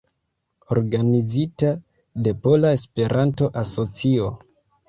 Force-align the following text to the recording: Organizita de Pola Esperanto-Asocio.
Organizita 0.75 1.69
de 2.29 2.35
Pola 2.47 2.73
Esperanto-Asocio. 2.79 4.33